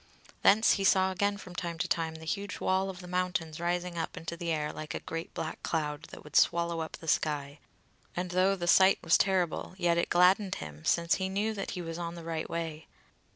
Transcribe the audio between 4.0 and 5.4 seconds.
into the air like a great